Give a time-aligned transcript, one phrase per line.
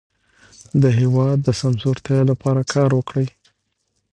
[0.81, 3.27] د هېواد د سمسورتیا لپاره کار وکړئ.